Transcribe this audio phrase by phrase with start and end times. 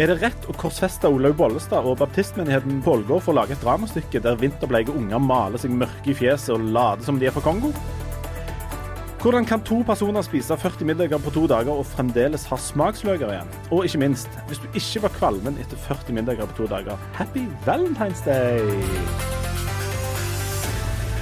[0.00, 4.22] Er det rett å korsfeste Olaug Bollestad og baptistmenigheten på for å lage et dramastykke
[4.24, 7.68] der vinterbleike unger maler seg mørke i fjeset og later som de er fra Kongo?
[9.20, 13.52] Hvordan kan to personer spise 40 middager på to dager og fremdeles ha smaksløker igjen?
[13.68, 17.44] Og ikke minst, hvis du ikke var kvalmen etter 40 middager på to dager, happy
[17.68, 18.64] Valentine's Day!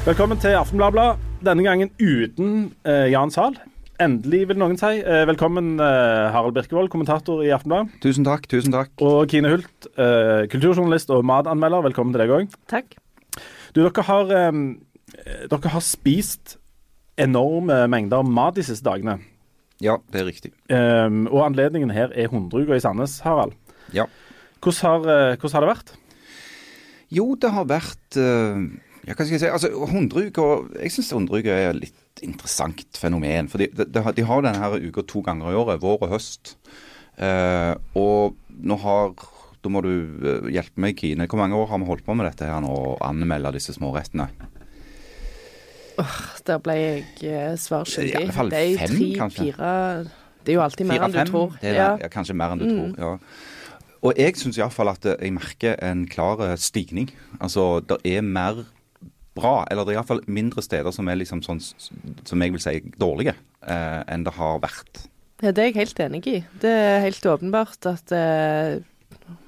[0.07, 3.59] Velkommen til Aftenbladet, denne gangen uten eh, Jan Zahl.
[3.99, 5.01] Endelig, vil noen si.
[5.03, 7.97] Eh, velkommen, eh, Harald Birkevold, kommentator i Aftenbladet.
[8.01, 8.47] Tusen takk.
[8.47, 8.93] tusen takk.
[9.03, 11.83] Og Kine Hult, eh, kulturjournalist og matanmelder.
[11.83, 12.55] Velkommen til deg òg.
[12.69, 12.95] Takk.
[13.75, 16.59] Du, dere har, dere har spist
[17.19, 19.19] enorme mengder mat de siste dagene.
[19.81, 20.53] Ja, det er riktig.
[20.71, 23.53] Og anledningen her er hundreuka i Sandnes, Harald.
[23.93, 24.07] Ja.
[24.61, 25.97] Hvordan har, hvordan har det vært?
[27.11, 28.17] Jo, det har vært
[29.09, 29.47] Ja, hva skal jeg si.
[29.47, 31.73] Altså, hundreuka Jeg syns hundreuka er
[32.19, 33.49] et interessant fenomen.
[33.49, 36.57] For de, de, de har denne her uka to ganger i året, vår og høst.
[37.19, 39.15] Eh, og nå har
[39.59, 39.91] Da må du
[40.55, 41.27] hjelpe meg, Kine.
[41.27, 44.29] Hvor mange år har vi holdt på med dette her nå, å anmelde disse smårettene?
[45.99, 48.13] Oh, der ble jeg uh, svar skyldig.
[48.13, 49.49] I alle fall det er fem, kanskje?
[49.49, 49.71] Fire
[50.47, 51.57] Det er jo alltid mer enn du tror.
[51.59, 51.89] Det er, ja.
[52.05, 52.11] ja.
[52.13, 52.77] Kanskje mer enn du Mm.
[52.95, 53.03] tror.
[53.03, 53.57] ja.
[54.07, 57.11] Og jeg syns iallfall at jeg merker en klar stigning.
[57.43, 58.61] Altså, det er mer
[59.39, 62.77] bra, eller det er iallfall mindre steder som er liksom sånn som jeg vil si
[63.01, 65.07] dårlige, eh, enn det har vært.
[65.43, 66.39] ja, det er jeg helt enig i.
[66.63, 68.81] Det er helt åpenbart at eh,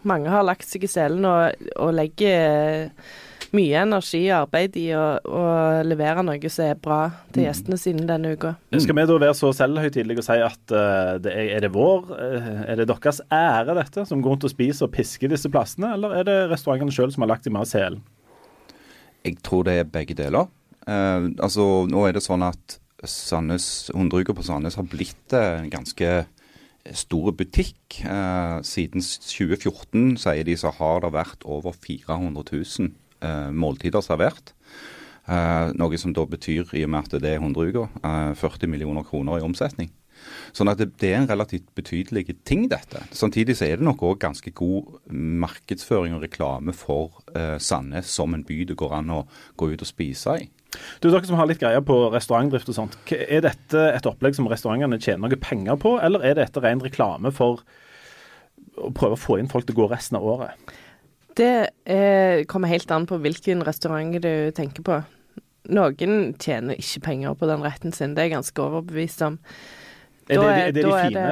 [0.08, 3.10] mange har lagt seg i selen og, og legger eh,
[3.56, 5.42] mye energi og arbeid i å, å
[5.86, 7.00] levere noe som er bra
[7.34, 8.54] til gjestene sine denne uka.
[8.76, 12.12] Skal vi da være så selvhøytidelige og si at uh, det er, er det vår,
[12.14, 15.94] uh, er det deres ære dette, som går rundt og spiser og pisker disse plassene,
[15.96, 18.04] eller er det restaurantene sjøl som har lagt seg mer i selen?
[19.24, 20.48] Jeg tror det er begge deler.
[20.88, 26.10] Eh, altså, nå er det sånn at Sandnes, Hundreuka på Sandnes har blitt en ganske
[26.96, 28.00] stor butikk.
[28.04, 34.54] Eh, siden 2014, sier de, så har det vært over 400 000 eh, måltider servert.
[35.30, 39.04] Eh, noe som da betyr, i og med at det er Hundreuka, eh, 40 millioner
[39.06, 39.92] kroner i omsetning.
[40.56, 43.02] Sånn at det, det er en relativt betydelig ting, dette.
[43.14, 48.34] Samtidig så er det nok òg ganske god markedsføring og reklame for eh, Sandnes som
[48.34, 49.20] en by det går an å
[49.60, 50.48] gå ut og spise i.
[51.02, 54.48] Du, Dere som har litt greie på restaurantdrift og sånt, er dette et opplegg som
[54.50, 57.64] restaurantene tjener noe penger på, eller er dette ren reklame for
[58.78, 60.76] å prøve å få inn folk til å gå resten av året?
[61.38, 61.54] Det
[61.86, 65.00] eh, kommer helt an på hvilken restaurant du tenker på.
[65.70, 69.38] Noen tjener ikke penger på den retten sin, det er jeg ganske overbevist om.
[70.30, 71.28] Er det, er- er det de, fine,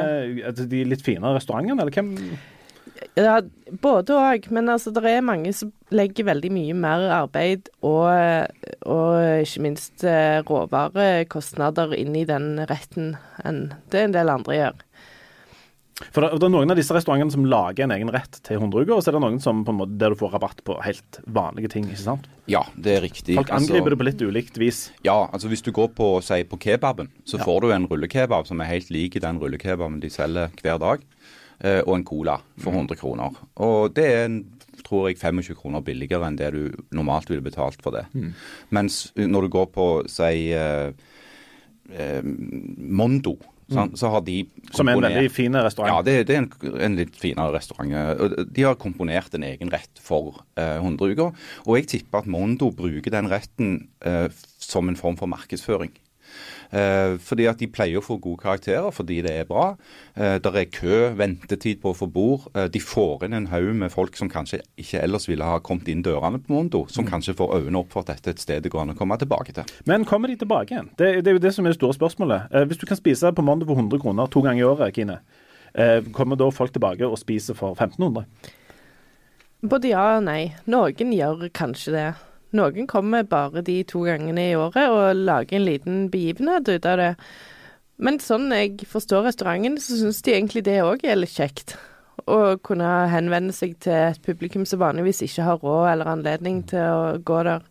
[0.49, 2.15] er det de litt finere restaurantene, eller hvem?
[3.19, 3.37] Ja,
[3.83, 8.11] både òg, men altså det er mange som legger veldig mye mer arbeid og,
[8.91, 13.13] og ikke minst eh, råvarekostnader inn i den retten
[13.47, 14.83] enn det en del andre gjør.
[16.15, 18.95] For det, det er noen av disse restaurantene som lager en egen rett til hundreuker,
[18.95, 21.19] og så er det noen som på en måte, der du får rabatt på helt
[21.27, 21.89] vanlige ting.
[21.91, 22.29] ikke sant?
[22.47, 23.35] Ja, det er riktig.
[23.41, 24.79] Folk angriper det på litt ulikt vis.
[25.05, 27.45] Ja, altså hvis du går på, si, på kebaben, så Ja.
[27.45, 31.03] får du en rullekebab som er helt lik den rullekebaben de selger hver dag,
[31.61, 33.35] eh, og en cola for 100 kroner.
[33.57, 34.39] Og det er en
[34.87, 38.07] tror jeg 25 kroner billigere enn det du normalt ville betalt for det.
[38.71, 40.93] Mens når du går på, si, eh,
[41.93, 43.37] eh, Mondo,
[43.75, 44.39] sant, så har de
[44.75, 45.93] Som en veldig fin restaurant.
[45.93, 46.51] Ja, det, det er en,
[46.89, 47.93] en litt finere restaurant.
[48.49, 51.35] De har komponert en egen rett for eh, hundreuker.
[51.67, 54.29] Og jeg tipper at Mondo bruker den retten eh,
[54.63, 55.93] som en form for markedsføring.
[56.69, 59.71] Eh, fordi at de pleier å få gode karakterer fordi det er bra.
[60.15, 62.49] Eh, der er kø, ventetid på å få bord.
[62.55, 65.89] Eh, de får inn en haug med folk som kanskje ikke ellers ville ha kommet
[65.89, 68.63] inn dørene på Mondo, som kanskje får øynene opp for at dette er et sted
[68.65, 69.75] det går an å komme tilbake til.
[69.89, 70.93] Men kommer de tilbake igjen?
[70.99, 72.53] Det, det er jo det som er det store spørsmålet.
[72.53, 75.21] Eh, hvis du kan spise på Mondo for 100 kroner to ganger i året, Kine,
[75.75, 78.27] eh, kommer da folk tilbake og spiser for 1500?
[79.69, 80.53] Både ja og nei.
[80.71, 82.09] Noen gjør kanskje det.
[82.57, 87.01] Noen kommer bare de to gangene i året og lager en liten begivenhet ut av
[87.01, 87.13] det.
[87.99, 91.77] Men sånn jeg forstår restauranten, så syns de egentlig det òg er litt kjekt.
[92.27, 96.83] Å kunne henvende seg til et publikum som vanligvis ikke har råd eller anledning til
[96.83, 97.63] å gå der.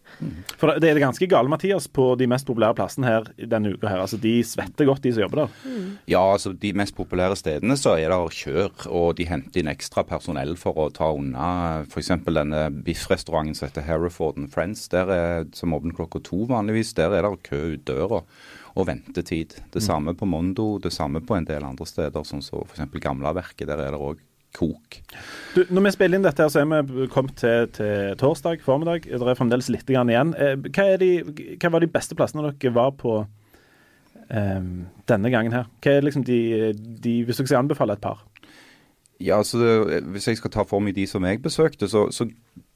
[0.57, 3.89] For det er ganske gale, Mathias, på de mest populære plassene her denne uka.
[3.92, 4.01] her.
[4.06, 5.57] Altså, De svetter godt, de som jobber der.
[6.10, 10.06] Ja, altså de mest populære stedene så er det kjør, og de henter inn ekstra
[10.07, 12.13] personell for å ta unna f.eks.
[12.25, 16.95] denne biffrestauranten som heter Hereford and Friends, der er, som åpner klokka to vanligvis.
[16.98, 18.24] Der er det kø ut døra
[18.77, 19.57] og ventetid.
[19.74, 22.86] Det samme på Mondo, det samme på en del andre steder, sånn som f.eks.
[23.01, 23.68] Gamlaverket.
[23.69, 24.21] Der er det òg
[24.57, 25.00] kok.
[25.56, 29.07] Du, når vi spiller inn dette, her, så er vi kommet til, til torsdag formiddag.
[29.07, 30.33] Det er fremdeles litt grann igjen.
[30.38, 31.12] Eh, Hva, er de,
[31.57, 34.71] hva var de beste plassene dere var på um,
[35.09, 35.69] denne gangen her?
[35.83, 36.39] Hva er liksom de,
[36.75, 38.25] de Hvis dere skal anbefale et par?
[39.19, 42.27] Ja, altså det, Hvis jeg skal ta for meg de som jeg besøkte, så, så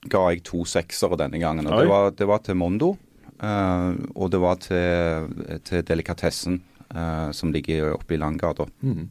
[0.09, 1.67] ga jeg to seksere denne gangen.
[1.67, 2.95] og Det var, det var til Mondo,
[3.43, 6.61] uh, og det var til, til Delikatessen,
[6.95, 8.65] uh, som ligger oppe i Langgata.
[8.81, 9.03] Eh,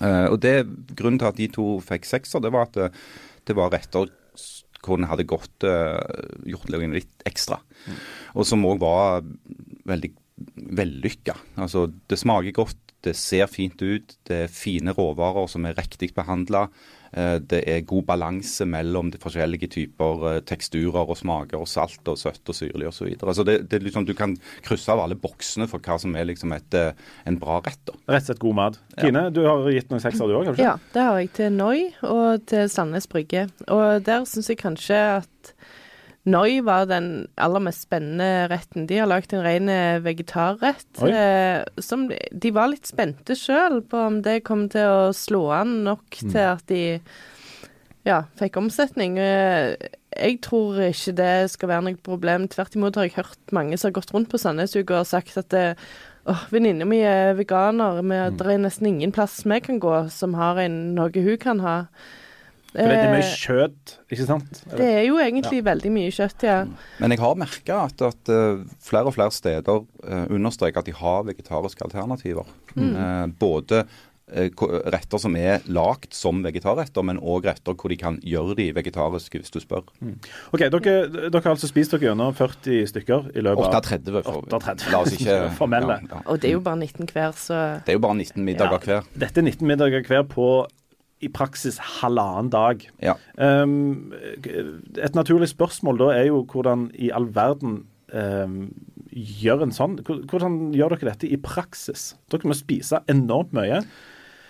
[0.00, 0.54] og det,
[0.96, 2.88] Grunnen til at de to fikk sekser, det var at det,
[3.48, 4.08] det var retter
[4.80, 6.00] hvor en hadde gått uh,
[6.72, 7.58] løgnen litt ekstra.
[8.32, 9.26] Og som òg var
[9.88, 10.12] veldig
[10.78, 11.34] vellykka.
[11.60, 16.12] Altså, det smaker godt, det ser fint ut, det er fine råvarer som er riktig
[16.16, 16.68] behandla.
[17.10, 22.18] Det er god balanse mellom de forskjellige typer eh, teksturer og smaker, og salt og
[22.20, 23.00] søtt og syrlig osv.
[23.00, 23.34] Så videre.
[23.34, 24.36] så det, det er liksom, du kan
[24.66, 26.92] krysse av alle boksene for hva som er liksom et, eh,
[27.26, 27.80] en bra rett.
[27.88, 27.96] da.
[28.12, 28.80] Rett og slett god mat.
[29.00, 30.52] Kine, du har gitt noen sekser du òg?
[30.60, 33.48] Ja, det har jeg til Noi og til Sandnes Brygge.
[33.68, 35.54] Og der syns jeg kanskje at
[36.28, 38.84] Noi var den aller mest spennende retten.
[38.86, 40.84] De har lagd en ren eh, vegetarrett.
[41.00, 45.78] Eh, som de var litt spente sjøl på om det kom til å slå an
[45.86, 46.30] nok Mm.
[46.34, 46.82] til at de
[48.04, 49.18] ja, fikk omsetning.
[49.18, 49.76] Eh,
[50.10, 52.48] Jeg tror ikke det skal være noe problem.
[52.50, 55.48] Tvert imot har jeg hørt mange som har gått rundt på Sandnesuka og sagt at
[55.54, 55.76] det,
[56.26, 60.34] Åh, venninna mi er veganer, men det er nesten ingen plass vi kan gå som
[60.34, 61.86] har en, noe hun kan ha.
[62.70, 64.60] For det er mye Eh, kjøtt, ikke sant?
[64.78, 66.58] det er jo egentlig veldig mye kjøtt, ja.
[67.00, 70.94] Men jeg har merka at, at eh, flere og flere steder uh, understreker at de
[70.94, 72.46] har vegetariske alternativer.
[72.76, 73.32] Mm.
[73.40, 73.80] både
[74.30, 74.50] eh,
[74.94, 79.40] retter som er lagd som vegetarretter, men òg retter hvor de kan gjøre de vegetariske,
[79.42, 79.82] hvis du spør.
[80.54, 84.44] OK, dere, dere har altså spist dere gjennom 40 stykker i løpet av 38 for
[84.54, 84.90] 38.
[84.94, 85.98] La oss ikke Formelle.
[86.06, 86.22] Ja, ja.
[86.30, 88.84] Og det er jo bare 19 hver, så Det er jo bare 19 middager Ja.
[88.86, 89.10] hver.
[89.26, 90.46] Dette er 19 middager hver på
[91.20, 92.84] i praksis halvannen dag.
[93.04, 93.16] Ja.
[93.36, 94.12] Um,
[94.96, 97.82] et naturlig spørsmål da er jo hvordan i all verden
[98.12, 98.62] um,
[99.10, 102.14] gjør en sånn Hvordan gjør dere dette i praksis?
[102.30, 103.82] Dere må spise enormt mye.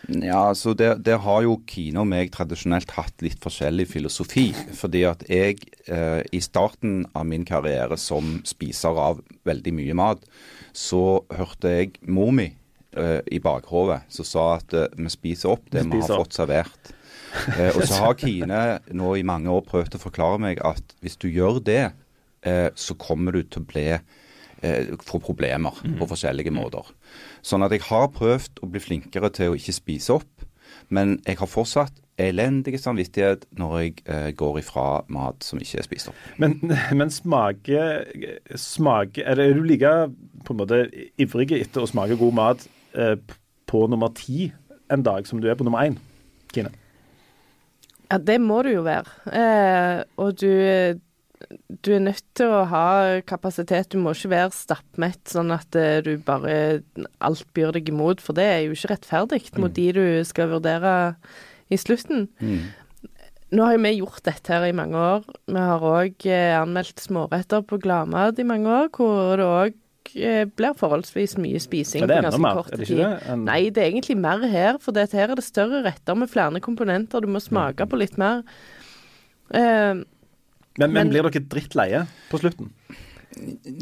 [0.09, 4.49] Ja, altså det, det, har jo Kine og meg tradisjonelt hatt litt forskjellig filosofi.
[4.77, 10.25] Fordi at jeg eh, i starten av min karriere som spiser av veldig mye mat,
[10.73, 12.49] så hørte jeg mor mi
[12.97, 16.27] eh, i bakhovet som sa at uh, vi spiser opp det Vi vi har opp.
[16.27, 16.93] fått servert.
[17.31, 21.19] Uh, og så har Kine nå i mange år prøvd å forklare meg at hvis
[21.21, 21.93] du gjør det,
[22.41, 23.83] så kommer du til å bli
[25.05, 26.87] få problemer på forskjellige måter.
[27.45, 30.47] Sånn at jeg har prøvd å bli flinkere til å ikke spise opp,
[30.89, 35.87] men jeg har fortsatt elendig samvittighet når jeg eh, går ifra mat som ikke er
[35.87, 36.19] spist opp.
[36.43, 36.59] Men,
[36.99, 37.87] men smake,
[38.59, 39.95] smake er, det, er du like
[40.45, 40.83] på en måte
[41.21, 42.67] ivrig etter å smake god mat
[43.71, 44.51] på nummer ti
[44.91, 45.99] en dag som du er på nummer én?
[46.55, 46.73] Kine?
[48.11, 49.07] Ja, det må du jo være.
[49.31, 50.51] Eh, og du,
[51.79, 52.89] du er nødt til å ha
[53.23, 53.93] kapasitet.
[53.93, 56.83] Du må ikke være stappmett, sånn at eh, du bare
[57.23, 60.95] alt byr deg imot, for det er jo ikke rettferdig mot de du skal vurdere
[61.71, 62.27] i slutten.
[63.51, 65.25] Nå har jo vi gjort dette her i mange år.
[65.51, 69.79] Vi har òg eh, anmeldt småretter på Gladmat i mange år, hvor det òg eh,
[70.15, 72.55] blir forholdsvis mye spising det på enda ganske mer?
[72.61, 72.99] kort Er det tid.
[72.99, 73.29] ikke det?
[73.35, 76.29] En- Nei, det er egentlig mer her, for dette her er det større retter med
[76.31, 77.21] flere komponenter.
[77.21, 78.43] Du må smake på litt mer.
[79.55, 80.05] Uh,
[80.79, 82.71] Men, men Men- blir dere drittleie på slutten?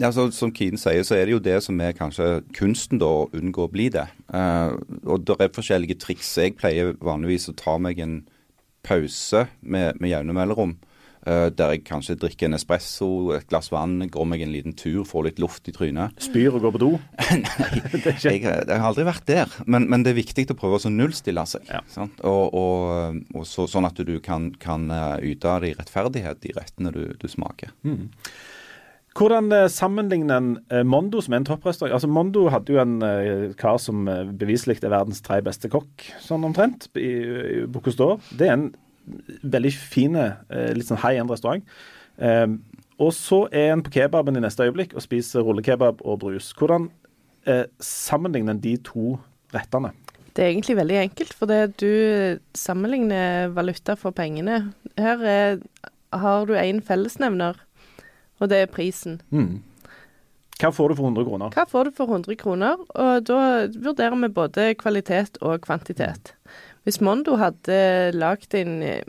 [0.02, 3.30] Altså, som Kine sier, så er det jo det som er kanskje kunsten, da, å
[3.32, 4.06] unngå å bli det.
[4.32, 4.76] Uh,
[5.06, 6.34] og det er forskjellige triks.
[6.36, 8.26] Jeg pleier vanligvis å ta meg en
[8.84, 10.76] pause med, med jevne mellomrom.
[11.26, 15.04] Eh, der jeg kanskje drikker en espresso, et glass vann, går meg en liten tur,
[15.08, 16.18] får litt luft i trynet.
[16.22, 16.90] Spyr og går på do?
[17.44, 17.70] Nei,
[18.04, 19.56] Det jeg, jeg har aldri vært der.
[19.66, 21.66] Men, men det er viktig å prøve å så nullstille seg.
[21.70, 21.82] Ja.
[21.92, 22.20] Sant?
[22.26, 26.94] Og, og, og så, sånn at du kan, kan eh, yte de rettferdighet, de rettene
[26.94, 27.74] du, du smaker.
[29.18, 32.98] Hvordan eh, sammenligner en eh, Mondo, som er en topprestaurant Altså Mondo hadde jo en
[33.02, 37.98] eh, kar som eh, beviselig er verdens tre beste kokk, sånn omtrent, i, i Bocuse
[37.98, 38.20] d'Or.
[38.38, 38.68] Det er en
[39.42, 41.64] veldig fin, eh, litt sånn high end restaurant.
[42.18, 42.46] Eh,
[42.98, 46.50] og så er en på kebaben i neste øyeblikk og spiser rullekebab og brus.
[46.58, 46.90] Hvordan
[47.46, 49.18] eh, sammenligner de to
[49.54, 49.92] rettene?
[50.34, 54.72] Det er egentlig veldig enkelt, for det du sammenligner valuta for pengene.
[54.98, 55.56] Her er,
[56.14, 57.58] har du én fellesnevner,
[58.38, 59.18] og det er prisen.
[60.58, 61.50] Hva får du for 100 kroner?
[61.54, 62.80] Hva får du for 100 kroner?
[62.98, 63.40] Og da
[63.74, 66.32] vurderer vi både kvalitet og kvantitet.
[66.88, 67.78] Hvis Mondo hadde
[68.16, 69.02] lagd en eh,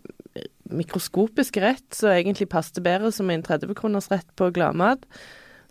[0.67, 5.05] mikroskopisk rett som egentlig passet bedre som en 30-kroners rett på Gladmat,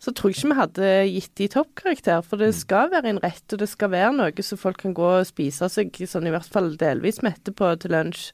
[0.00, 2.23] så tror jeg ikke vi hadde gitt de toppkarakter.
[2.25, 5.11] For det skal være en rett, og det skal være noe som folk kan gå
[5.19, 8.31] og spise seg sånn i hvert fall delvis mette på til lunsj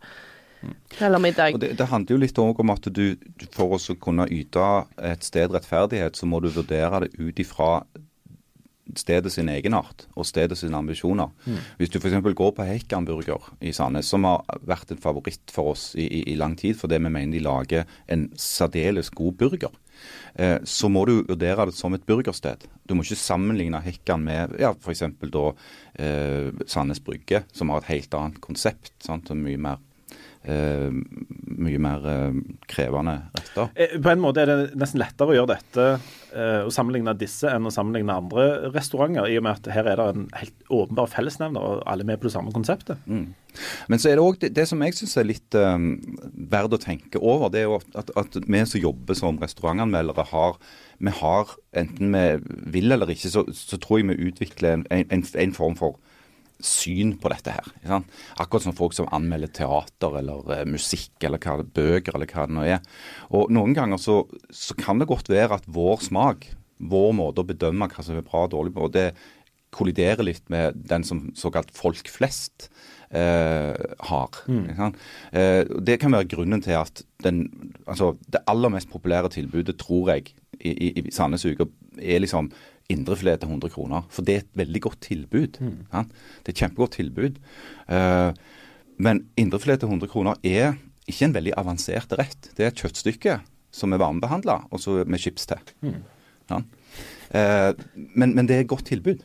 [1.03, 1.57] eller middag.
[1.57, 4.71] Og det, det handler jo litt om at du, du for å kunne yte
[5.03, 7.81] et sted rettferdighet, så må du vurdere det ut ifra
[8.97, 11.31] stedet sin egenart og stedet sine ambisjoner.
[11.79, 12.19] Hvis du f.eks.
[12.37, 16.21] går på Hekkan burger i Sandnes, som har vært en favoritt for oss i, i,
[16.33, 19.73] i lang tid fordi vi mener de lager en særdeles god burger,
[20.35, 22.69] eh, så må du vurdere det som et burgersted.
[22.85, 25.07] Du må ikke sammenligne Hekkan med ja, f.eks.
[25.25, 25.47] da
[25.97, 28.95] eh, Sandnes Brygge, som har et helt annet konsept.
[29.05, 29.33] Sant?
[29.35, 29.81] mye mer
[30.45, 30.91] eh,
[31.55, 32.37] mye mer eh,
[32.71, 33.71] krevende retter.
[33.75, 35.87] Eh, På en måte er det nesten lettere å gjøre dette,
[36.35, 40.01] eh, å sammenligne disse, enn å sammenligne andre restauranter, i og med at her er
[40.01, 43.03] det en helt åpenbar fellesnevner, og alle er med på det samme konseptet.
[43.09, 45.93] Men så er det òg det, det som jeg syns er litt um,
[46.51, 50.59] verdt å tenke over, det er jo at, at vi som jobber som restaurantanmeldere, har
[50.99, 52.27] vi har, enten vi
[52.79, 56.01] vil eller ikke, så, så tror jeg vi utvikler en, en, en form for
[56.65, 57.69] syn på dette her.
[58.41, 62.57] Akkurat som folk som anmelder teater eller eh, musikk eller hva, bøker eller hva det
[62.57, 62.83] nå er.
[63.37, 66.49] Og Noen ganger så, så kan det godt være at vår smak,
[66.85, 69.11] vår måte å bedømme hva som er bra og dårlig på, det
[69.75, 72.69] kolliderer litt med den som såkalt folk flest
[73.11, 73.75] eh,
[74.09, 74.43] har.
[74.79, 75.01] sant?
[75.35, 77.49] Eh, det kan være grunnen til at den,
[77.87, 81.67] altså, det aller mest populære tilbudet, tror jeg, i, i, i Sandnes Uke
[81.99, 82.53] er liksom
[82.93, 84.05] indrefilet til 100 kroner.
[84.13, 85.61] For det er et veldig godt tilbud.
[85.91, 86.15] sant?
[86.43, 87.41] Det er et kjempegodt tilbud.
[87.89, 88.31] Uh,
[88.97, 90.75] men indrefilet til 100 kroner er
[91.09, 92.51] ikke en veldig avansert rett.
[92.57, 93.39] Det er et kjøttstykke
[93.75, 95.73] som er varmebehandla, og så med chips til.
[95.83, 96.03] Mm.
[96.51, 96.61] Ja?
[97.35, 99.23] Uh, men, men det er et godt tilbud.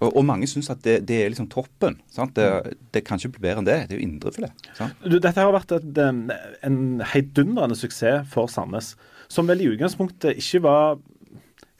[0.00, 1.98] Og, og mange syns at det, det er liksom toppen.
[2.12, 2.36] Sant?
[2.36, 3.78] Det, det kan ikke bli bedre enn det.
[3.88, 4.68] Det er jo indrefilet.
[5.04, 6.22] Dette har vært et, en,
[6.64, 6.78] en
[7.12, 8.94] heidundrende suksess for Sandnes,
[9.30, 11.00] som vel i utgangspunktet ikke var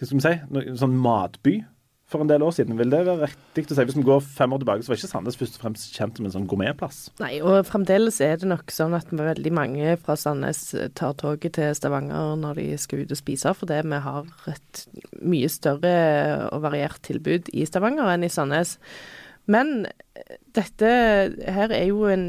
[0.01, 1.61] hva skal vi si, en sånn matby
[2.11, 2.79] for en del år siden.
[2.79, 3.85] Vil det være riktig å si?
[3.87, 6.27] Hvis vi går fem år tilbake, så var ikke Sandnes først og fremst kjent som
[6.27, 6.99] en sånn gourmetplass.
[7.21, 10.65] Nei, og fremdeles er det nok sånn at veldig mange fra Sandnes
[10.99, 14.85] tar toget til Stavanger når de skal ut og spise, fordi vi har et
[15.21, 15.97] mye større
[16.51, 18.79] og variert tilbud i Stavanger enn i Sandnes.
[19.51, 19.85] Men
[20.57, 20.91] dette
[21.47, 22.27] her er jo en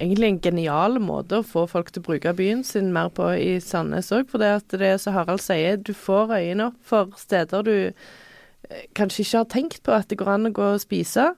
[0.00, 3.56] egentlig en genial måte å få folk til å bruke byen sin mer på i
[3.64, 4.28] Sandnes òg.
[4.30, 7.74] For det at det er som Harald sier, du får øynene opp for steder du
[7.88, 11.30] eh, kanskje ikke har tenkt på at det går an å gå og spise.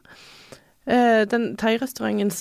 [0.88, 2.32] Eh, den thairestauranten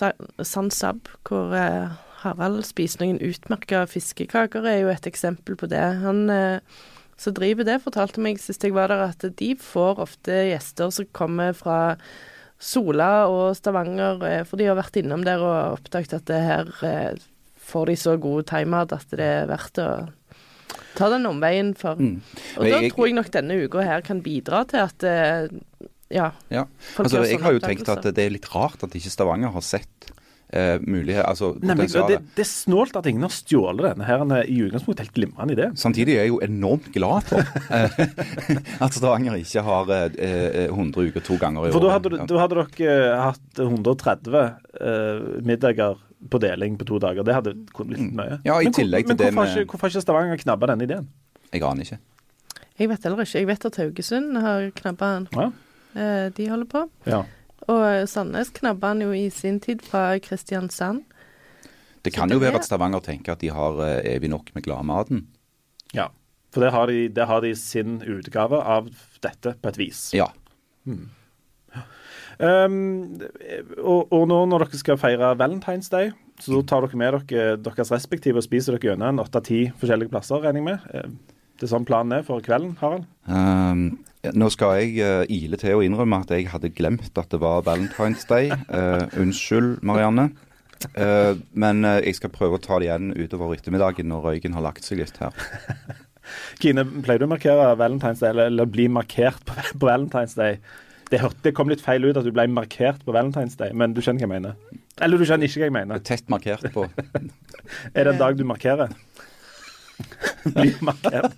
[0.45, 5.83] San Sab, hvor eh, Harald spiser noen utmerka fiskekaker, er jo et eksempel på det.
[6.01, 6.25] Han
[7.17, 11.07] som driver det, fortalte meg sist jeg var der, at de får ofte gjester som
[11.17, 11.77] kommer fra
[12.59, 16.71] Sola og Stavanger, eh, for de har vært innom der og oppdaget at det her
[16.87, 17.17] eh,
[17.67, 19.89] får de så god timeout at det er verdt å
[20.97, 21.95] ta den omveien for.
[22.01, 22.21] Mm.
[22.57, 25.47] Og da jeg- tror jeg nok denne uka her kan bidra til at eh,
[26.09, 26.63] ja, Ja.
[26.97, 30.11] Altså, jeg har jo tenkt at det er litt rart at ikke Stavanger har sett
[30.53, 34.57] eh, mulighet, altså Nemlig, det, det er snålt at ingen har stjålet denne her i
[34.67, 35.67] utgangspunktet helt glimrende idé.
[35.79, 37.99] Samtidig er jeg jo enormt glad for eh,
[38.85, 42.41] at Stavanger ikke har eh, eh, 100 uker to ganger i For da hadde, da
[42.43, 45.97] hadde dere eh, hatt 130 eh, middager
[46.31, 47.23] på deling på to dager.
[47.27, 48.39] Det hadde kunnet blitt mye.
[48.47, 50.87] Ja, i men, tillegg til men det hvorfor med- ikke, hvorfor ikke Stavanger knabba denne
[50.87, 51.07] ideen?
[51.53, 51.99] Jeg aner ikke.
[52.77, 53.39] Jeg vet heller ikke.
[53.39, 55.27] Jeg vet at Haugesund har knabba den.
[55.37, 55.45] Ja.
[55.97, 56.87] Eh, de holder på.
[57.09, 57.23] ja.
[57.67, 61.03] Og Sandnes knabba han jo i sin tid fra Kristiansand.
[62.05, 64.63] Det kan det jo være at Stavanger tenker at de har eh, evig nok med
[64.67, 65.25] gladmaten.
[65.93, 66.07] ja.
[66.55, 68.87] For det har, de, det har de sin utgave av
[69.21, 69.99] dette, på et vis.
[70.15, 70.29] Ja.
[72.39, 73.17] Um,
[73.81, 77.91] og, og nå når dere skal feire Valentine's Day, så tar dere med dere deres
[77.93, 80.87] respektive og spiser dere gjennom en åtte-ti forskjellige plasser, regner jeg med.
[80.93, 83.05] Eh, Det er sånn planen er for kvelden, Harald?
[83.27, 83.85] Ehm,
[84.27, 87.39] ja, nå skal jeg uh, ile til å innrømme at jeg hadde glemt at det
[87.43, 88.51] var Valentine's Day.
[88.67, 90.29] Uh, unnskyld, Marianne.
[90.93, 94.85] Uh, men jeg skal prøve å ta det igjen utover ettermiddagen når røyken har lagt
[94.85, 95.33] seg litt her.
[96.61, 100.59] Kine, pleier du å markere Valentine's Day, eller, eller bli markert på, på Valentine's Day?
[101.07, 103.95] Det, hørte, det kom litt feil ut at du ble markert på Valentine's Day, men
[103.95, 104.83] du skjønner hva jeg mener?
[105.03, 106.03] Eller du skjønner ikke hva jeg mener?
[106.03, 106.87] Tett markert på.
[107.95, 108.91] Er det en dag du markerer?
[110.51, 111.33] Blir markert?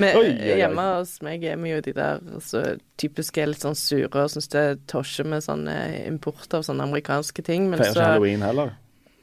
[0.00, 0.58] Men Oi, oi, oi.
[0.62, 2.62] hjemme hos meg er vi jo de der så
[3.00, 5.74] typiske litt sånn sure og syns det er tosje med sånne
[6.08, 7.68] import av sånne amerikanske ting.
[7.70, 8.78] Men Feirer ikke halloween heller?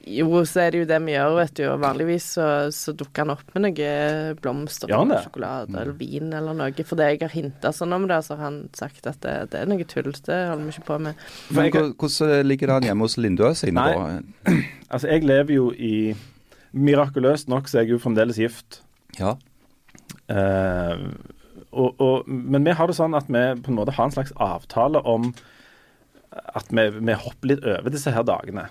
[0.08, 1.62] Jo, så er det jo det vi gjør, vet du.
[1.68, 3.88] Og vanligvis så, så dukker han opp med noe
[4.40, 6.86] blomster ja, sjokolade eller vin eller noe.
[6.88, 9.60] For det jeg har hinta sånn om det, så har han sagt at det, det
[9.60, 10.08] er noe tull.
[10.14, 11.26] Det holder vi ikke på med.
[11.52, 13.92] Men jeg- hvordan ligger det an hjemme hos Lindø sine, Nei.
[14.48, 14.56] da?
[14.94, 16.14] Altså, jeg lever jo i
[16.72, 18.80] Mirakuløst nok så er jeg jo fremdeles gift.
[19.18, 19.34] Ja.
[20.28, 21.04] Eh,
[21.68, 24.34] og, og, men vi har det sånn at vi på en måte har en slags
[24.40, 25.30] avtale om
[26.28, 28.68] at vi, vi hopper litt over disse her dagene.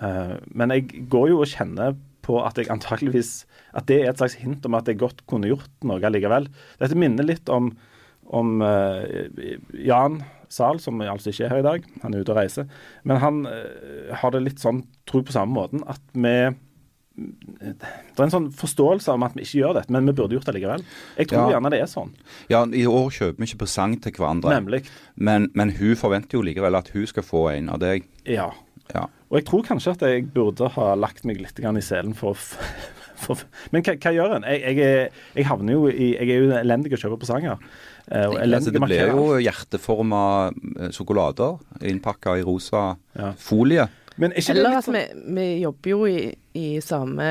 [0.00, 4.20] Eh, men jeg går jo og kjenner på at jeg antakeligvis At det er et
[4.20, 6.48] slags hint om at jeg godt kunne gjort noe allikevel.
[6.80, 7.70] Dette minner litt om,
[8.26, 11.84] om eh, Jan Zahl, som altså ikke er her i dag.
[12.02, 12.66] Han er ute og reiser.
[13.06, 16.34] Men han har det litt sånn, tror på samme måten, at vi
[17.16, 17.74] det
[18.18, 20.54] er en sånn forståelse om at vi ikke gjør dette, men vi burde gjort det
[20.56, 20.84] likevel.
[21.18, 21.56] Jeg tror Ja.
[21.58, 22.12] gjerne det er sånn.
[22.48, 24.50] Ja, i år kjøper vi ikke presang til hverandre.
[24.54, 24.84] Nemlig.
[25.16, 28.04] Men, men hun forventer jo likevel at hun skal få en av deg.
[28.24, 28.50] Ja.
[28.94, 29.06] Ja.
[29.30, 32.34] Og jeg tror kanskje at jeg burde ha lagt meg litt i selen for
[33.20, 33.36] for,
[33.70, 34.42] Men hva, hva gjør en?
[34.48, 37.58] Jeg, jeg, jeg havner jo i Jeg er jo elendig å kjøpe presanger.
[38.10, 40.50] Og Altså, det blir jo hjerteforma
[40.80, 43.32] eh, sjokolader innpakka i rosa Ja.
[43.38, 43.84] folie.
[44.20, 46.22] Men er ikke det Eller litt at sånn vi, vi jobber jo i,
[46.60, 47.26] i samme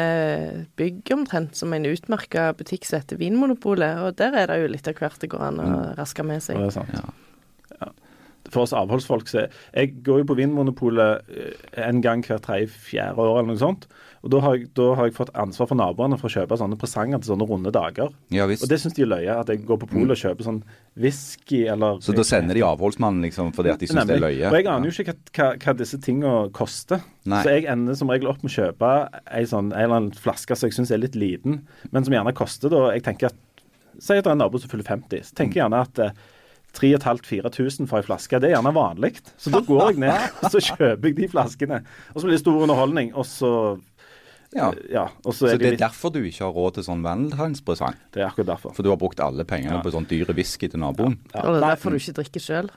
[0.80, 4.90] bygg omtrent som en utmerka butikk som heter Vinmonopolet, og der er det jo litt
[4.90, 6.58] av hvert det går an å raske med seg.
[6.58, 6.96] Ja, det er sant.
[6.98, 7.78] Ja.
[7.80, 7.92] Ja.
[8.50, 13.42] For oss avholdsfolk så Jeg går jo på Vinmonopolet eh, en gang hvert tredje-fjerde år
[13.44, 13.86] eller noe sånt.
[14.20, 16.78] Og da har, jeg, da har jeg fått ansvar for naboene for å kjøpe sånne
[16.80, 18.12] presanger til sånne runde dager.
[18.36, 18.66] ja visst.
[18.66, 20.62] Og det syns de er løye, at jeg går på polet og kjøper sånn
[21.00, 24.50] whisky eller Så da sender de avholdsmannen liksom fordi at de syns det er løye?
[24.50, 27.06] Og jeg aner jo ikke hva, hva, disse tingene koster.
[27.30, 27.44] Nei.
[27.46, 28.96] Så jeg ender som regel opp med å kjøpe
[29.28, 31.62] ei sånn, en eller annen flaske som jeg syns er litt liten,
[31.94, 33.46] men som gjerne koster da Jeg tenker at
[34.00, 36.14] Si at det er en nabo som fyller 50, så tenker jeg gjerne at eh,
[36.78, 39.18] 3500-4000 for ei flaske, det er gjerne vanlig.
[39.42, 41.82] Så da går jeg ned og så kjøper jeg de flaskene.
[42.14, 43.52] Og så blir det stor underholdning, og så
[44.56, 44.72] Ja.
[44.90, 47.04] ja og så er det det er litt derfor du ikke har råd til sånn
[47.06, 47.98] valentinspresang?
[48.16, 48.74] Det er akkurat derfor.
[48.74, 49.82] For du har brukt alle pengene Ja.
[49.86, 51.20] på sånn dyre whisky til naboen?
[51.36, 51.44] Ja.
[51.44, 52.70] Og det er derfor du ikke drikker sjøl.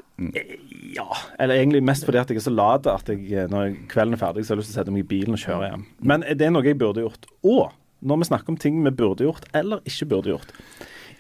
[0.93, 1.09] Ja,
[1.41, 4.45] eller egentlig mest fordi at jeg er så lat at jeg, når kvelden er ferdig,
[4.45, 5.87] så har jeg lyst til å sette meg i bilen og kjøre hjem.
[6.00, 7.31] Men det er noe jeg burde gjort.
[7.43, 10.52] Og når vi snakker om ting vi burde gjort, eller ikke burde gjort.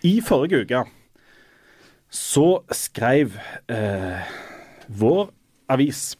[0.04, 0.84] I forrige uke
[2.12, 3.38] så skrev
[3.72, 4.20] eh,
[4.92, 5.30] vår
[5.72, 6.18] avis,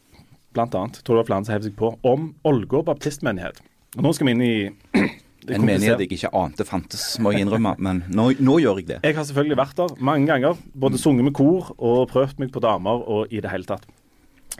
[0.53, 3.61] blant annet, tror det var flere som hev seg på, om Ålgård baptistmenighet.
[3.97, 4.53] Og nå skal vi inn i
[5.47, 7.75] det En menighet jeg ikke ante fantes, må jeg innrømme.
[7.83, 8.99] Men nå, nå gjør jeg det.
[9.03, 10.61] Jeg har selvfølgelig vært der mange ganger.
[10.73, 13.83] Både sunget med kor og prøvd meg på damer og i det hele tatt.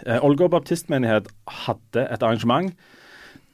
[0.03, 1.29] Eh, Ålgård baptistmenighet
[1.63, 2.73] hadde et arrangement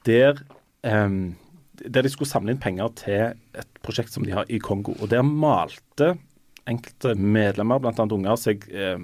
[0.08, 0.40] der,
[0.82, 1.36] em,
[1.84, 3.22] der de skulle samle inn penger til
[3.60, 4.96] et prosjekt som de har i Kongo.
[4.98, 6.14] Og der malte
[6.70, 7.94] enkelte medlemmer, bl.a.
[7.94, 8.98] unger, seg eh,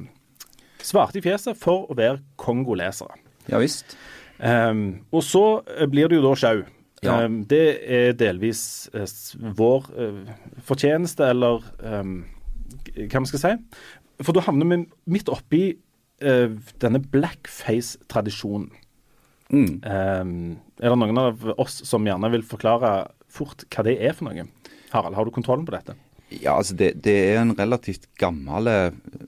[0.83, 3.17] svarte i fjeset for å være kongolesere.
[3.51, 3.95] Ja visst.
[4.43, 5.45] Em, og så
[5.77, 6.65] eh, blir det jo da sjau.
[7.05, 7.19] Ja.
[7.25, 9.05] Em, det er delvis eh,
[9.59, 10.31] vår eh,
[10.65, 12.19] fortjeneste, eller em,
[12.97, 13.53] hva vi skal si.
[14.25, 14.81] For da havner vi
[15.13, 15.65] midt oppi
[16.25, 18.71] eh, denne blackface-tradisjonen.
[19.53, 19.77] Mm.
[19.87, 20.33] Em,
[20.81, 22.97] er det noen av oss som gjerne vil forklare
[23.31, 24.49] fort hva det er for noe?
[24.91, 25.95] Harald, har du kontrollen på dette?
[26.33, 28.67] Ja, altså det, det er en relativt gammel,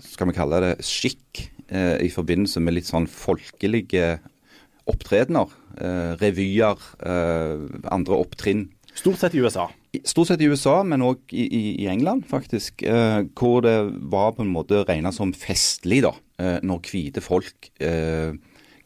[0.03, 4.17] skal vi kalle det, skikk eh, i forbindelse med litt sånn folkelige
[4.89, 5.53] opptredener.
[5.79, 7.61] Eh, revyer, eh,
[7.95, 8.69] andre opptrinn.
[8.99, 9.69] Stort sett i USA.
[10.05, 11.47] Stort sett i USA, men òg i,
[11.79, 12.83] i, England, faktisk.
[12.83, 13.77] Eh, hvor det
[14.11, 16.13] var på en måte regna som festlig, da.
[16.43, 18.35] Eh, når hvite folk eh,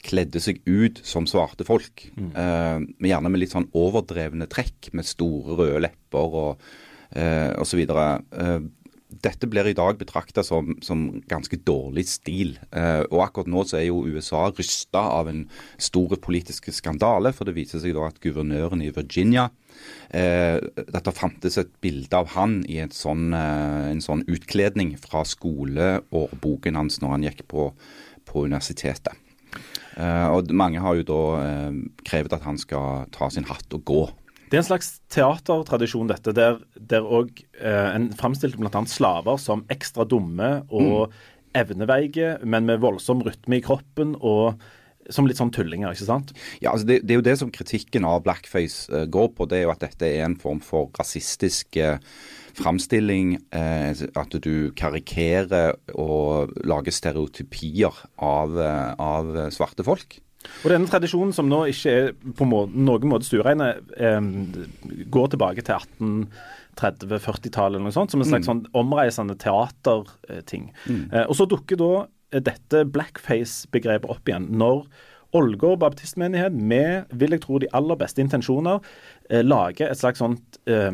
[0.04, 2.04] kledde seg ut som svarte folk.
[2.18, 6.70] Eh, med gjerne med litt sånn overdrevne trekk, med store røde lepper og,
[7.16, 8.06] eh, og så videre.
[9.22, 12.54] Dette blir i dag betrakta som, som ganske dårlig stil.
[12.70, 15.42] Eh, og akkurat nå så er jo USA rysta av en
[15.76, 19.48] stor politisk skandale, for det viser seg da at guvernøren i Virginia
[20.10, 26.78] eh, Dette fantes et bilde av han i sånn, eh, en sånn utkledning fra skoleårboken
[26.78, 27.68] hans når han gikk på,
[28.28, 29.18] på universitetet.
[30.00, 33.84] Eh, og mange har jo da eh, krevet at han skal ta sin hatt og
[33.88, 34.02] gå.
[34.52, 38.82] Det er en slags teatertradisjon, dette, der, der også, eh, en framstilte bl.a.
[38.84, 41.14] slaver som ekstra dumme og
[41.56, 44.60] evneveige, men med voldsom rytme i kroppen, og
[45.08, 46.34] som litt sånn tullinger, ikke sant?
[46.60, 49.46] Ja, altså det, det er jo det som kritikken av blackface uh, går på.
[49.48, 51.96] Det er jo at dette er en form for rasistisk uh,
[52.60, 53.38] framstilling.
[53.56, 58.60] Uh, at du karikerer og lager stereotypier av,
[59.00, 60.20] av svarte folk.
[60.62, 64.20] Og denne tradisjonen, som nå ikke er på må noen måte stuereine, eh,
[65.12, 70.64] går tilbake til 1830-40-tallet eller noe sånt, som en slags sånn omreisende teaterting.
[70.88, 71.92] Eh, og så dukker da
[72.32, 74.78] eh, dette blackface-begrepet opp igjen når
[75.32, 78.84] Ålgård baptistmenighet med, vil jeg tro, de aller beste intensjoner,
[79.30, 80.92] eh, lager et slags sånt eh,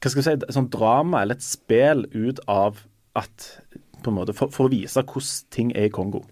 [0.00, 2.84] hva skal vi si, et sånt drama eller et spel ut av
[3.18, 3.48] at
[4.00, 6.22] på en måte, for, for å vise hvordan ting er i Kongo.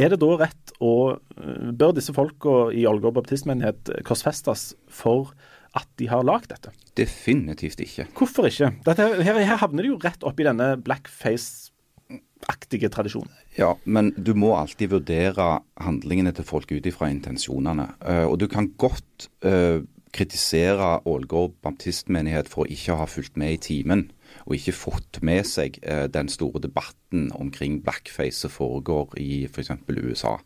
[0.00, 5.34] Er det da rett å øh, Bør disse folka i Ålgård baptistmenighet korsfestes for
[5.76, 6.72] at de har lagd dette?
[6.98, 8.06] Definitivt ikke.
[8.16, 8.72] Hvorfor ikke?
[8.86, 13.32] Dette, her, her havner de jo rett oppi denne blackface-aktige tradisjonen.
[13.58, 17.86] Ja, men du må alltid vurdere handlingene til folk ut ifra intensjonene.
[18.00, 19.78] Eh, og du kan godt uh,
[20.16, 24.00] kritisere Ålgård baptistmenighet for å ikke ha fulgt med i timen,
[24.46, 29.72] og ikke fått med seg eh, den store debatten omkring blackface som foregår i f.eks.
[29.86, 30.36] For USA.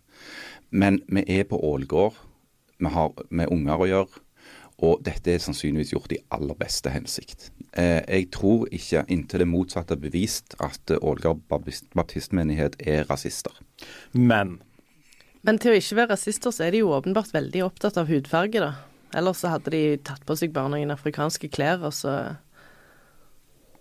[0.70, 2.16] Men vi er på Ålgård,
[2.78, 4.22] vi har med unger å gjøre.
[4.82, 7.52] Og dette er sannsynligvis gjort i aller beste hensikt.
[7.78, 11.44] Eh, jeg tror ikke, inntil det motsatte er bevist, at Ålgård
[11.94, 13.54] baptistmenighet er rasister.
[14.12, 14.58] Men
[15.44, 18.62] Men til å ikke være rasister, så er de jo åpenbart veldig opptatt av hudfarge,
[18.64, 18.72] da.
[19.14, 22.14] Ellers så hadde de tatt på seg bare noen afrikanske klær, og så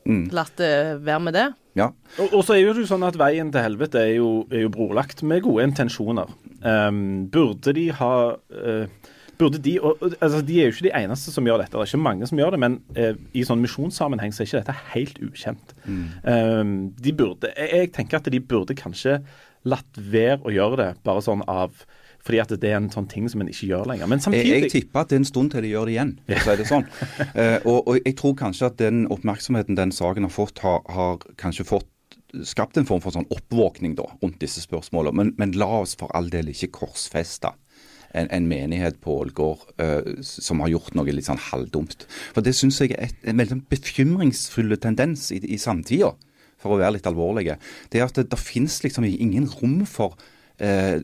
[0.04, 0.26] Mm.
[0.36, 0.74] latt det
[1.06, 1.48] være med det.
[1.80, 1.90] Ja.
[2.20, 4.74] Og, og så er jo det sånn at veien til helvete er jo, er jo
[4.74, 6.30] brolagt med gode intensjoner.
[6.62, 10.92] Um, burde de ha uh, Burde de og, og, altså De er jo ikke de
[10.96, 11.74] eneste som gjør dette.
[11.74, 14.62] Det er ikke mange som gjør det, men uh, i sånn misjonssammenheng så er ikke
[14.62, 15.74] dette helt ukjent.
[15.88, 16.06] Mm.
[16.28, 19.18] Um, de burde, jeg, jeg tenker at de burde kanskje
[19.68, 21.86] latt være å gjøre det, bare sånn av
[22.24, 24.08] fordi at det er en sånn ting som en ikke gjør lenger.
[24.08, 26.14] Men Jeg, samtidig jeg tipper at det er en stund til de gjør det igjen,
[26.30, 26.86] for å si det sånn.
[27.22, 31.20] uh, og, og jeg tror kanskje at den oppmerksomheten den saken har fått, har, har
[31.42, 31.90] kanskje fått
[32.48, 35.16] skapt en form for sånn oppvåkning da, rundt disse spørsmålene.
[35.20, 37.54] Men, men la oss for all del ikke korsfeste
[38.14, 42.08] en, en menighet på Ålgård uh, som har gjort noe litt sånn halvdumt.
[42.36, 46.14] For det syns jeg er et, en veldig bekymringsfull tendens i, i samtida,
[46.62, 47.58] for å være litt alvorlige.
[47.92, 50.16] Det er at det, det finnes liksom ingen rom for
[50.64, 51.02] eh,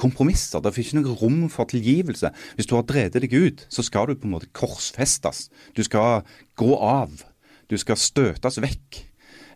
[0.00, 0.62] kompromisser.
[0.62, 2.32] Det finnes ikke noe rom for tilgivelse.
[2.58, 5.48] Hvis du har drevet deg ut, så skal du på en måte korsfestes.
[5.76, 6.26] Du skal
[6.60, 7.24] gå av.
[7.70, 9.02] Du skal støtes vekk.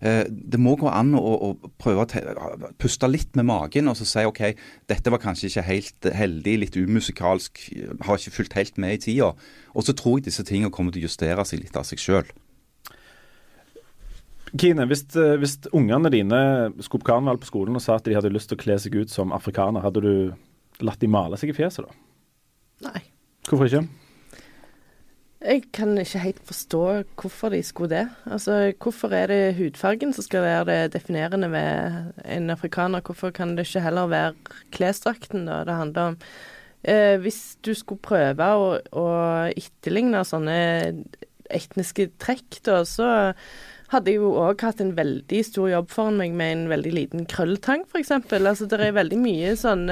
[0.05, 4.09] Eh, det må gå an å, å prøve å puste litt med magen og så
[4.09, 4.42] si OK,
[4.90, 7.62] dette var kanskje ikke helt heldig, litt umusikalsk,
[8.05, 9.33] har ikke fulgt helt med i tida.
[9.72, 12.29] Og så tror jeg disse tingene kommer til å justere seg litt av seg sjøl.
[14.55, 16.41] Kine, hvis, eh, hvis ungene dine
[16.85, 18.95] skulle på karneval på skolen og sa at de hadde lyst til å kle seg
[18.95, 21.97] ut som afrikaner, hadde du latt de male seg i fjeset da?
[22.87, 23.03] Nei.
[23.49, 23.87] Hvorfor ikke?
[25.47, 26.83] Jeg kan ikke helt forstå
[27.21, 28.07] hvorfor de skulle det.
[28.25, 33.05] Altså, Hvorfor er det hudfargen som skal være det definerende ved en afrikaner?
[33.05, 34.35] Hvorfor kan det ikke heller være
[34.75, 36.19] klesdrakten da det handler om?
[36.83, 39.07] Eh, hvis du skulle prøve å, å
[39.53, 40.59] etterligne sånne
[41.51, 43.09] etniske trekk, da, så
[43.92, 47.27] hadde jeg jo òg hatt en veldig stor jobb foran meg med en veldig liten
[47.31, 48.12] krølltang, f.eks.
[48.12, 49.88] Altså, det er veldig mye sånn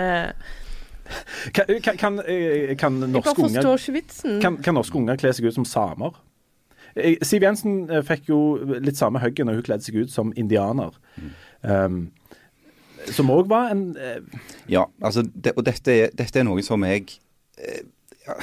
[1.52, 4.38] Kan, kan, kan, eh, kan, Jeg bare norske unger, ikke vitsen.
[4.40, 6.16] kan, kan norske unger kle seg ut som samer?
[6.96, 8.38] Eh, Siv Jensen eh, fikk jo
[8.80, 10.94] litt samme hugget når hun kledde seg ut som indianer.
[11.60, 12.06] Um,
[13.12, 14.40] som òg var en uh...
[14.70, 17.18] Ja, altså, det, og dette er, dette er noe som jeg
[17.60, 17.82] uh,
[18.24, 18.38] ja,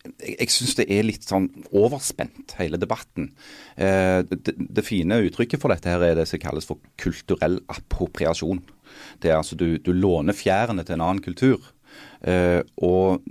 [0.00, 3.30] jeg, syns det er litt sånn overspent, hele debatten.
[3.76, 8.62] Eh, det fine uttrykket for dette her er det som kalles for kulturell appropriasjon.
[9.20, 11.60] Det er altså du, du låner fjærene til en annen kultur.
[12.24, 13.26] Eh, og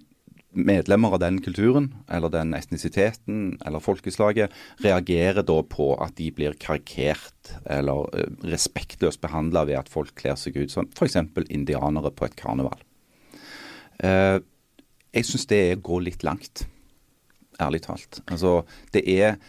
[0.60, 4.54] medlemmer av den kulturen, eller den etnisiteten eller folkeslaget,
[4.84, 10.38] reagerer da på at de blir karikert eller eh, respektløst behandla ved at folk kler
[10.40, 11.18] seg ut som f.eks.
[11.50, 12.86] indianere på et karneval.
[15.16, 16.66] Jeg syns det er å gå litt langt,
[17.62, 18.22] ærlig talt.
[18.30, 18.62] Altså,
[18.94, 19.40] det er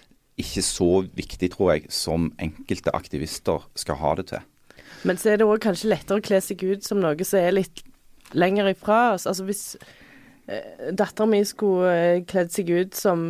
[0.40, 4.46] ikke så viktig, tror jeg, som enkelte aktivister skal ha det til.
[5.05, 7.57] Men så er det òg kanskje lettere å kle seg ut som noe som er
[7.57, 7.83] litt
[8.37, 9.27] lenger ifra oss.
[9.29, 9.64] Altså hvis
[10.46, 13.23] eh, datteren min skulle eh, kledd seg ut som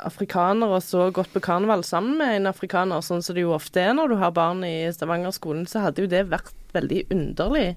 [0.00, 3.82] afrikaner og så gått på karneval sammen med en afrikaner, sånn som det jo ofte
[3.82, 7.74] er når du har barn i Stavanger-skolen, så hadde jo det vært veldig underlig.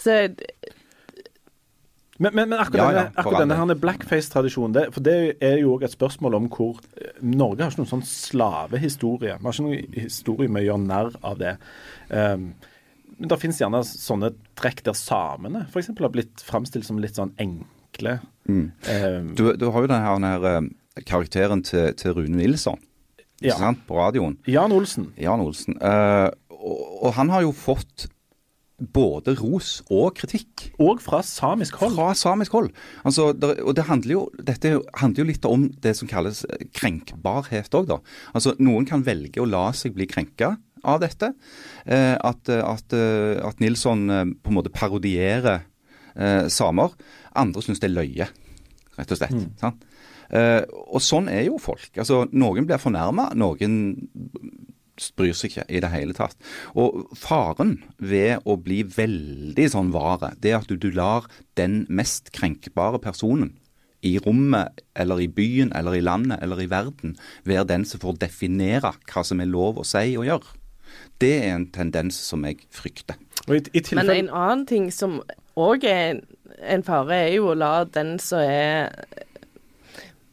[0.00, 0.24] Så
[2.18, 5.72] Men, men, men akkurat, Ja, ja, denne, akkurat denne blackface-tradisjonen, det, for det er jo
[5.74, 9.34] òg et spørsmål om hvor eh, Norge har ikke noen sånn slavehistorie.
[9.40, 11.56] Vi har ikke noen historie med å gjøre narr av det.
[12.10, 12.52] Um,
[13.18, 15.90] men det finnes gjerne sånne trekk der samene f.eks.
[15.98, 18.18] har blitt framstilt som litt sånn enkle.
[18.46, 18.64] Mm.
[18.90, 22.78] Um, Du, du har jo denne her, eh, karakteren til, til Rune Nilsson
[23.42, 23.58] Ja.
[23.58, 24.38] på radioen.
[24.46, 25.10] Jan Olsen.
[25.18, 25.78] Jan Olsen.
[25.82, 28.06] Uh, og, og han har jo fått
[28.78, 31.94] både ros og kritikk Og fra samisk hold.
[31.94, 32.70] fra samisk hold.
[33.06, 36.42] Altså, der, og det handler jo, Dette handler jo litt om det som kalles
[36.74, 38.00] krenkbarhet òg, da.
[38.34, 41.30] Altså, noen kan velge å la seg bli krenka av dette.
[41.86, 45.62] Eh, at, at, eh, at Nilsson eh, på en måte parodierer
[46.16, 46.92] eh, samer.
[47.38, 48.26] Andre syns det er løye,
[48.98, 49.38] rett og slett.
[49.62, 49.86] Sant?
[50.34, 51.92] Eh, og sånn er jo folk.
[51.94, 53.78] Altså, Noen blir fornærma, noen
[55.18, 56.36] bryr seg ikke i det hele tatt.
[56.78, 61.28] Og faren ved å bli veldig sånn vare, det er at du, du lar
[61.58, 63.54] den mest krenkbare personen
[64.04, 67.16] i rommet, eller i byen, eller i landet, eller i verden,
[67.48, 70.58] være den som får definere hva som er lov å si og gjøre.
[71.22, 73.16] Det er en tendens som jeg frykter.
[73.48, 75.22] Og i, i Men en annen ting som
[75.56, 76.20] òg er en,
[76.60, 78.92] en fare, er jo å la den som er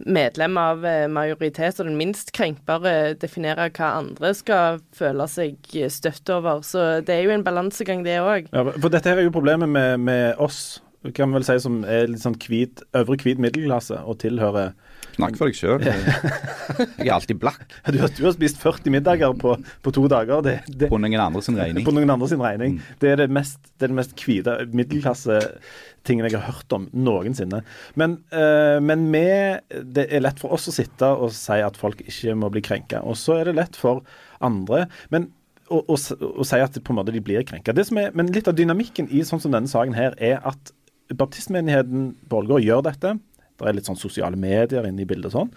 [0.06, 6.30] medlem av eh, majoritet og den minst krenkbare definere hva andre skal føle seg støtt
[6.34, 6.64] over.
[6.66, 8.50] Så det er jo en balansegang, det òg.
[8.52, 10.82] Ja, for dette her er jo problemet med, med oss,
[11.16, 14.76] kan vi vel si, som er litt sånn hvit, øvre hvit middelklasse og tilhører
[15.22, 15.84] Snakk for deg sjøl.
[15.86, 17.64] Jeg er alltid blakk.
[17.92, 20.42] Du, du har spist 40 middager på, på to dager.
[20.46, 21.86] Det, det, På noen andre sin regning.
[21.86, 22.80] på noen andre sin regning.
[23.02, 27.62] Det er det mest, det er mest hvite middelklasse-tingen jeg har hørt om noensinne.
[28.00, 32.02] Men, eh, men med, det er lett for oss å sitte og si at folk
[32.06, 33.04] ikke må bli krenka.
[33.06, 34.04] Og så er det lett for
[34.42, 34.88] andre.
[35.14, 35.30] Men
[35.72, 37.76] å, si at på en måte de blir krenka.
[37.76, 40.74] Det som er, men litt av dynamikken i sånn som denne saken her, er at
[41.18, 43.16] baptistmenigheten på Ålgård gjør dette.
[43.62, 45.54] Det er litt sånn sosiale medier inne i bildet og sånn.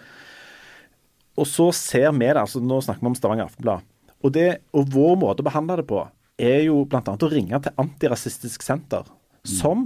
[1.41, 3.83] Og så ser vi det, altså nå snakker vi om Stavanger Aftenblad.
[4.23, 5.99] Og, det, og vår måte å behandle det på
[6.41, 7.01] er jo bl.a.
[7.03, 9.05] å ringe til Antirasistisk Senter,
[9.45, 9.85] som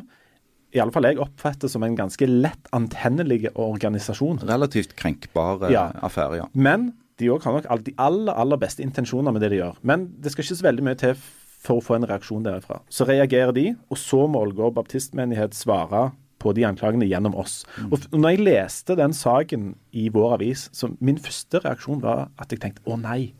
[0.73, 4.43] i alle fall jeg oppfatter som en ganske lett antennelig organisasjon.
[4.45, 5.87] Relativt krenkbar eh, Ja.
[6.05, 6.47] affære, ja.
[6.53, 9.79] Men de òg har nok alle de aller, aller beste intensjoner med det de gjør.
[9.81, 11.17] Men det skal ikke så veldig mye til
[11.59, 12.79] for å få en reaksjon derifra.
[12.93, 17.61] Så reagerer de, og så må Ålgård baptistmenighet svare på de anklagene gjennom oss.
[17.89, 22.51] Og når jeg leste den saken i vår avis, så min første reaksjon var at
[22.55, 23.33] jeg tenkte å nei,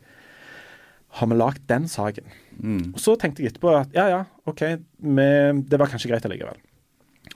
[1.18, 2.26] har vi lagd den saken?
[2.94, 4.62] Og så tenkte jeg etterpå at ja ja, OK,
[5.00, 5.28] vi,
[5.66, 6.60] det var kanskje greit allikevel.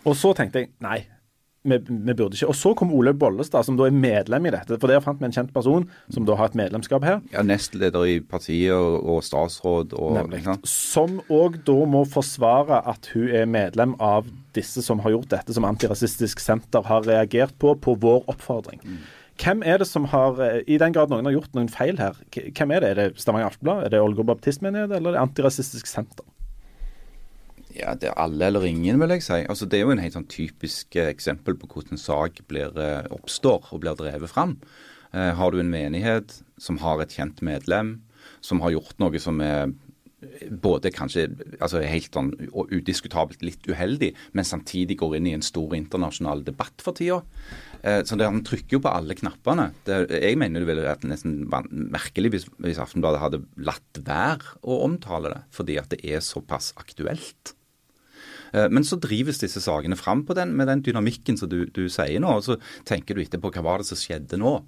[0.04, 1.00] Og så tenkte jeg nei,
[1.64, 2.50] vi, vi burde ikke.
[2.52, 4.78] Og så kom Ole Bollestad, som da er medlem i dette.
[4.80, 7.20] For der fant vi en kjent person som da har et medlemskap her.
[7.32, 10.44] ja nestleder i partiet og, og statsråd og Nemlig.
[10.68, 15.56] Som òg da må forsvare at hun er medlem av disse som har gjort dette,
[15.56, 18.82] som Antirasistisk Senter har reagert på, på vår oppfordring.
[19.40, 22.14] Hvem er det som har, eh, i den grad noen har gjort noen feil her,
[22.30, 22.90] hvem er det?
[22.90, 26.28] Er det Stavanger Aftenblad, er det Ålgård Baptistmenighet, eller er det Antirasistisk Senter?
[27.74, 29.40] Ja, det er alle eller ingen, vil jeg si.
[29.50, 33.06] Altså, det er jo en helt sånn typisk eh, eksempel på hvordan en sak eh,
[33.10, 34.60] oppstår og blir drevet fram.
[35.10, 37.96] Eh, har du en menighet som har et kjent medlem,
[38.44, 39.72] som har gjort noe som er
[40.22, 41.26] eh, både kanskje
[41.58, 46.46] altså helt sånn og udiskutabelt litt uheldig, men samtidig går inn i en stor internasjonal
[46.46, 47.24] debatt for tida.
[47.84, 49.66] Så det, Han trykker jo på alle knappene.
[49.84, 51.42] Det, jeg mener det ville vært nesten
[51.92, 56.70] merkelig hvis, hvis Aftenbladet hadde latt være å omtale det, fordi at det er såpass
[56.80, 57.52] aktuelt.
[58.54, 61.88] Eh, Men så drives disse sakene fram på den, med den dynamikken som du, du
[61.92, 62.38] sier nå.
[62.38, 64.60] Og så tenker du etterpå hva var det som skjedde nå?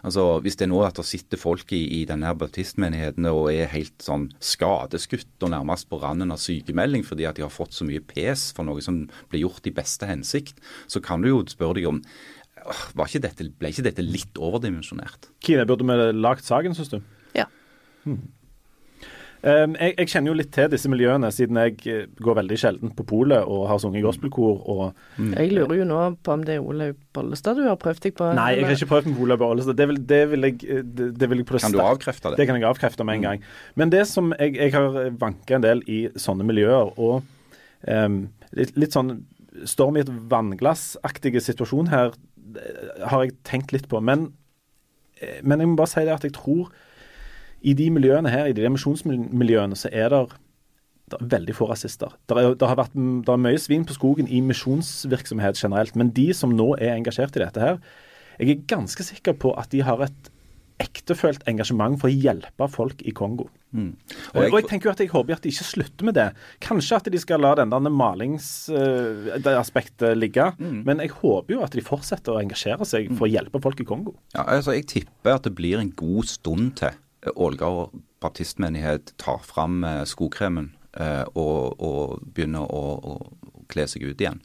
[0.00, 3.68] Altså, Hvis det er nå at det sitter folk i, i denne baptistmenigheten og er
[3.68, 7.84] helt sånn skadeskutt og nærmest på randen av sykemelding fordi at de har fått så
[7.84, 10.56] mye pes for noe som ble gjort i beste hensikt,
[10.88, 12.00] så kan du jo spørre deg om
[12.96, 15.30] var ikke dette, ble ikke dette litt overdimensjonert?
[15.44, 16.98] Kine, burde vi lagt saken, syns du?
[17.36, 17.46] Ja.
[19.40, 22.90] Um, jeg, jeg kjenner jo litt til disse miljøene, siden jeg eh, går veldig sjelden
[22.92, 24.58] på polet og har sunget gospelkor.
[24.68, 24.98] og
[25.38, 28.28] Jeg lurer jo nå på om det er Olaug Bollestad du har prøvd deg på?
[28.36, 29.78] Nei, jeg har ikke prøvd med Olaug Bollestad.
[29.80, 31.62] Det, vil- det, vil jeg, eh, det, det vil jeg prøve.
[31.64, 32.40] Kan du avkrefte det?
[32.42, 33.46] Det kan jeg avkrefte med en gang.
[33.80, 37.22] Men det som jeg, jeg har vanka en del i sånne miljøer, og
[37.88, 38.20] um,
[38.60, 39.22] litt, litt sånn
[39.68, 42.12] storm i et vannglassaktige situasjon her,
[42.60, 44.04] eh, har jeg tenkt litt på.
[44.04, 44.28] Men,
[45.20, 46.68] eh, men jeg må bare si det at jeg tror
[47.60, 50.24] i de miljøene her, i de misjonsmiljøene, så er det
[51.10, 52.12] det er veldig få rasister.
[52.30, 56.12] Det er, det har vært det er mye svin på skogen i misjonsvirksomhet generelt, men
[56.14, 57.80] de som nå er engasjert i dette her,
[58.38, 60.30] jeg er ganske sikker på at de har et
[60.80, 63.48] ektefølt engasjement for å hjelpe folk i Kongo.
[63.76, 63.90] Mm.
[64.32, 66.28] Og, og jeg tenker jo at jeg håper at de ikke slutter med det.
[66.64, 71.82] Kanskje at de skal la den der malingsaspektet ligge, men jeg håper jo at de
[71.84, 74.12] fortsetter å engasjere seg for å hjelpe folk i Kongo.
[74.32, 76.92] Ja, altså Jeg tipper at det blir en god stund til
[77.26, 84.20] Ålgård baptistmenighet tar fram eh, skokremen eh, og, og begynner å, å kle seg ut
[84.20, 84.40] igjen.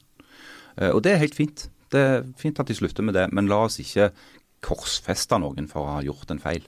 [0.75, 1.67] Eh, og det er helt fint.
[1.91, 4.09] Det er fint at de slutter med det, men la oss ikke
[4.65, 6.65] korsfeste noen for å ha gjort en feil.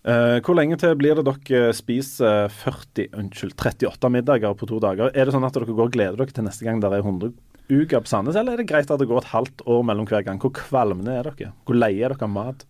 [0.00, 5.12] Hvor lenge til blir det dere spiser 40, unnskyld, 38 middager på to dager?
[5.12, 7.34] Er det sånn at dere går og gleder dere til neste gang der er 100
[7.68, 10.24] uker på Sandnes, eller er det greit at det går et halvt år mellom hver
[10.26, 10.40] gang?
[10.40, 11.52] Hvor kvalmende er dere?
[11.68, 12.64] Hvor leie er dere av mat?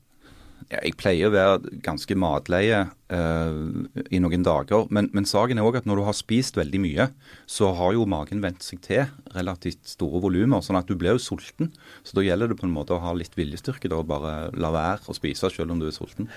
[0.71, 3.55] Jeg pleier å være ganske matleie uh,
[4.07, 7.09] i noen dager, men, men saken er òg at når du har spist veldig mye,
[7.51, 11.25] så har jo magen vent seg til relativt store volumer, sånn at du blir jo
[11.25, 11.73] sulten.
[12.07, 14.71] Så da gjelder det på en måte å ha litt viljestyrke da, og bare la
[14.75, 16.31] være å spise selv om du er sulten.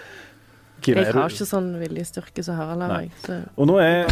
[0.84, 3.06] Kira, Jeg har ikke sånn viljestyrke som Harald har.
[3.24, 3.38] Så.
[3.56, 4.10] Og nå er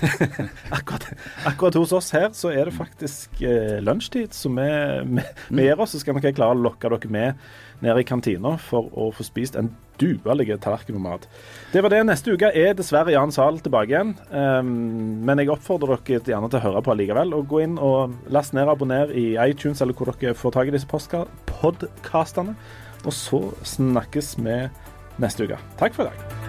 [0.76, 1.06] akkurat,
[1.48, 4.66] akkurat hos oss her så er det faktisk eh, lunsjtid, så vi,
[5.14, 7.46] vi, vi gjør oss, så skal vi klare å lokke dere med
[7.84, 9.70] ned i kantina for å få spist en
[10.00, 10.98] duelig tallerken.
[11.72, 12.02] Det var det.
[12.08, 14.14] Neste uke er dessverre Jan Sahl tilbake igjen.
[14.30, 14.72] Um,
[15.26, 17.34] men jeg oppfordrer dere gjerne til å høre på allikevel.
[17.36, 20.72] Og gå inn og last ned og abonner i iTunes eller hvor dere får tak
[20.72, 22.56] i disse podkastene.
[23.04, 23.44] Og så
[23.76, 24.64] snakkes vi
[25.22, 25.60] neste uke.
[25.78, 26.43] Takk for i dag.